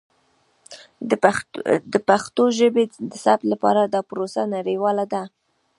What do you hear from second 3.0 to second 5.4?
د ثبت لپاره دا پروسه نړیواله ده.